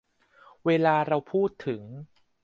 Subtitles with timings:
[0.65, 1.81] เวลาเราพูดถึง